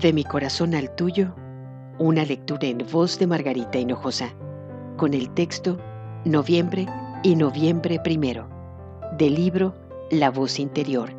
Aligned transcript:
De 0.00 0.12
mi 0.12 0.22
corazón 0.22 0.76
al 0.76 0.94
tuyo, 0.94 1.34
una 1.98 2.24
lectura 2.24 2.68
en 2.68 2.78
voz 2.92 3.18
de 3.18 3.26
Margarita 3.26 3.80
Hinojosa, 3.80 4.32
con 4.96 5.12
el 5.12 5.28
texto 5.30 5.76
Noviembre 6.24 6.86
y 7.24 7.34
Noviembre 7.34 7.98
primero, 7.98 8.48
del 9.18 9.34
libro 9.34 9.74
La 10.12 10.30
voz 10.30 10.60
interior, 10.60 11.10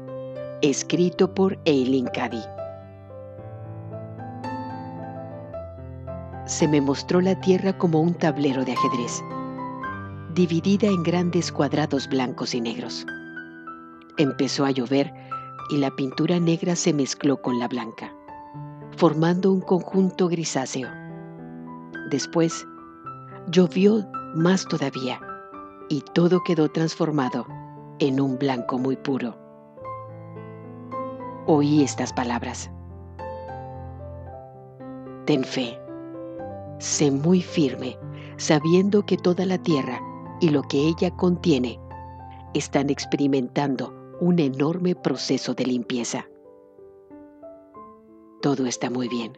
escrito 0.62 1.34
por 1.34 1.60
Eileen 1.66 2.06
Cady. 2.06 2.42
Se 6.46 6.66
me 6.66 6.80
mostró 6.80 7.20
la 7.20 7.38
tierra 7.42 7.78
como 7.78 8.00
un 8.00 8.14
tablero 8.14 8.64
de 8.64 8.72
ajedrez, 8.72 9.22
dividida 10.36 10.88
en 10.88 11.04
grandes 11.04 11.52
cuadrados 11.52 12.08
blancos 12.08 12.56
y 12.56 12.62
negros. 12.62 13.06
Empezó 14.18 14.64
a 14.64 14.72
llover 14.72 15.14
y 15.70 15.80
la 15.80 15.92
pintura 15.98 16.40
negra 16.40 16.78
se 16.78 16.94
mezcló 16.94 17.42
con 17.42 17.60
la 17.60 17.68
blanca 17.68 18.14
formando 19.00 19.54
un 19.54 19.62
conjunto 19.62 20.28
grisáceo. 20.28 20.90
Después, 22.12 22.68
llovió 23.50 24.06
más 24.36 24.66
todavía 24.66 25.22
y 25.88 26.04
todo 26.14 26.44
quedó 26.44 26.68
transformado 26.68 27.48
en 28.00 28.20
un 28.20 28.38
blanco 28.38 28.78
muy 28.78 28.98
puro. 28.98 29.38
Oí 31.48 31.82
estas 31.82 32.12
palabras. 32.12 32.70
Ten 35.26 35.46
fe, 35.46 35.80
sé 36.80 37.10
muy 37.10 37.42
firme, 37.42 37.98
sabiendo 38.36 39.06
que 39.06 39.16
toda 39.16 39.46
la 39.46 39.60
tierra 39.60 40.02
y 40.42 40.50
lo 40.50 40.62
que 40.64 40.78
ella 40.78 41.10
contiene 41.12 41.80
están 42.54 42.90
experimentando 42.90 43.94
un 44.20 44.40
enorme 44.40 44.94
proceso 44.94 45.54
de 45.54 45.68
limpieza 45.68 46.26
todo 48.42 48.66
está 48.66 48.90
muy 48.90 49.08
bien, 49.10 49.38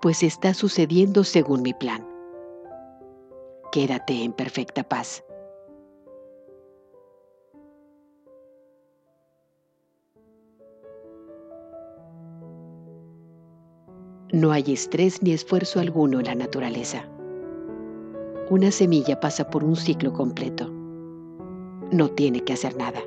pues 0.00 0.22
está 0.22 0.54
sucediendo 0.54 1.24
según 1.24 1.62
mi 1.62 1.72
plan. 1.72 2.06
Quédate 3.72 4.22
en 4.22 4.32
perfecta 4.32 4.82
paz. 4.82 5.24
No 14.32 14.52
hay 14.52 14.72
estrés 14.72 15.22
ni 15.22 15.32
esfuerzo 15.32 15.80
alguno 15.80 16.20
en 16.20 16.26
la 16.26 16.34
naturaleza. 16.34 17.08
Una 18.50 18.70
semilla 18.70 19.18
pasa 19.20 19.48
por 19.48 19.64
un 19.64 19.76
ciclo 19.76 20.12
completo. 20.12 20.70
No 21.90 22.10
tiene 22.10 22.42
que 22.42 22.52
hacer 22.52 22.76
nada. 22.76 23.00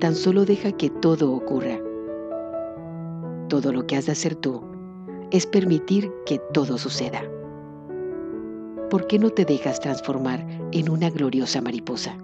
Tan 0.00 0.14
solo 0.14 0.44
deja 0.44 0.72
que 0.72 0.90
todo 0.90 1.32
ocurra 1.32 1.80
todo 3.48 3.72
lo 3.72 3.86
que 3.86 3.96
has 3.96 4.06
de 4.06 4.12
hacer 4.12 4.34
tú 4.34 4.62
es 5.30 5.46
permitir 5.46 6.12
que 6.26 6.40
todo 6.52 6.78
suceda. 6.78 7.22
¿Por 8.90 9.06
qué 9.06 9.18
no 9.18 9.30
te 9.30 9.44
dejas 9.44 9.80
transformar 9.80 10.46
en 10.72 10.88
una 10.88 11.10
gloriosa 11.10 11.60
mariposa? 11.60 12.16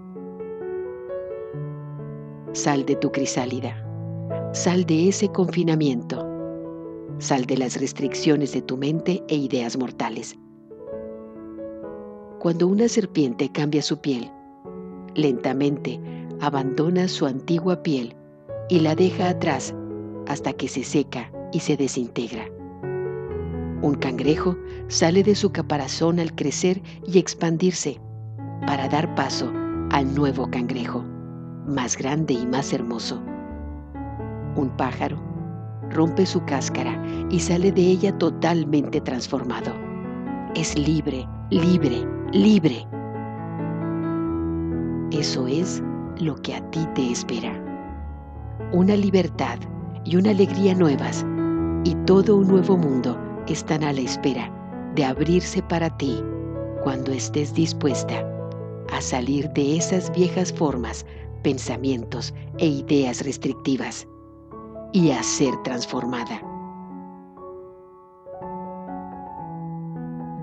Sal 2.53 2.85
de 2.85 2.95
tu 2.95 3.11
crisálida, 3.11 3.75
sal 4.53 4.85
de 4.85 5.09
ese 5.09 5.27
confinamiento, 5.29 6.27
sal 7.19 7.45
de 7.45 7.57
las 7.57 7.79
restricciones 7.79 8.53
de 8.53 8.61
tu 8.61 8.77
mente 8.77 9.23
e 9.27 9.35
ideas 9.35 9.77
mortales. 9.77 10.35
Cuando 12.39 12.67
una 12.67 12.87
serpiente 12.87 13.51
cambia 13.51 13.81
su 13.81 13.97
piel, 13.99 14.31
lentamente 15.13 15.99
abandona 16.41 17.07
su 17.07 17.25
antigua 17.25 17.83
piel 17.83 18.15
y 18.69 18.79
la 18.79 18.95
deja 18.95 19.29
atrás 19.29 19.73
hasta 20.27 20.53
que 20.53 20.67
se 20.67 20.83
seca 20.83 21.31
y 21.51 21.59
se 21.59 21.77
desintegra. 21.77 22.45
Un 23.81 23.95
cangrejo 23.95 24.57
sale 24.87 25.23
de 25.23 25.35
su 25.35 25.51
caparazón 25.51 26.19
al 26.19 26.33
crecer 26.33 26.81
y 27.05 27.19
expandirse 27.19 27.99
para 28.65 28.87
dar 28.87 29.13
paso 29.15 29.51
al 29.91 30.15
nuevo 30.15 30.49
cangrejo, 30.49 31.03
más 31.67 31.97
grande 31.97 32.33
y 32.33 32.45
más 32.47 32.73
hermoso. 32.73 33.21
Un 34.55 34.69
pájaro 34.77 35.21
rompe 35.91 36.25
su 36.25 36.43
cáscara 36.45 37.01
y 37.29 37.39
sale 37.39 37.71
de 37.71 37.81
ella 37.81 38.17
totalmente 38.17 39.01
transformado. 39.01 39.73
Es 40.55 40.77
libre, 40.77 41.27
libre, 41.51 42.07
libre. 42.31 42.87
Eso 45.11 45.47
es 45.47 45.83
lo 46.19 46.35
que 46.37 46.55
a 46.55 46.71
ti 46.71 46.87
te 46.95 47.11
espera. 47.11 47.61
Una 48.71 48.95
libertad 48.95 49.59
y 50.05 50.15
una 50.15 50.29
alegría 50.29 50.73
nuevas 50.75 51.25
y 51.83 51.95
todo 52.05 52.37
un 52.37 52.47
nuevo 52.47 52.77
mundo 52.77 53.19
están 53.47 53.83
a 53.83 53.91
la 53.91 54.01
espera 54.01 54.51
de 54.95 55.03
abrirse 55.03 55.61
para 55.61 55.95
ti 55.97 56.23
cuando 56.83 57.11
estés 57.11 57.53
dispuesta 57.53 58.23
a 58.91 59.01
salir 59.01 59.49
de 59.49 59.77
esas 59.77 60.11
viejas 60.11 60.53
formas, 60.53 61.05
pensamientos 61.41 62.33
e 62.59 62.67
ideas 62.67 63.25
restrictivas 63.25 64.07
y 64.93 65.11
a 65.11 65.21
ser 65.23 65.55
transformada. 65.63 66.41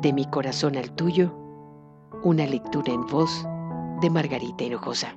De 0.03 0.12
mi 0.12 0.27
corazón 0.27 0.77
al 0.77 0.91
tuyo, 0.93 1.33
una 2.25 2.47
lectura 2.47 2.93
en 2.93 3.06
voz 3.06 3.47
de 4.01 4.11
Margarita 4.11 4.65
Hinojosa. 4.65 5.17